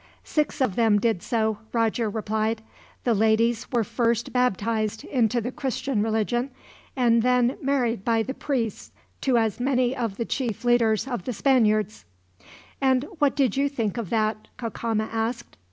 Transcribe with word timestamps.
"Six 0.23 0.61
of 0.61 0.75
them 0.75 0.97
did 0.97 1.21
so," 1.21 1.59
Roger 1.71 2.09
replied. 2.09 2.63
"The 3.03 3.13
ladies 3.13 3.71
were 3.71 3.83
first 3.83 4.33
baptized 4.33 5.03
into 5.03 5.39
the 5.41 5.51
Christian 5.51 6.01
religion, 6.01 6.49
and 6.95 7.21
then 7.21 7.55
married 7.61 8.03
by 8.03 8.23
the 8.23 8.33
priests 8.33 8.91
to 9.21 9.37
as 9.37 9.59
many 9.59 9.95
of 9.95 10.17
the 10.17 10.25
chief 10.25 10.65
leaders 10.65 11.07
of 11.07 11.25
the 11.25 11.33
Spaniards." 11.33 12.03
"And 12.81 13.05
what 13.19 13.35
did 13.35 13.55
you 13.55 13.69
think 13.69 13.97
of 13.97 14.09
that?" 14.09 14.47
Cacama 14.57 15.03
asked. 15.13 15.55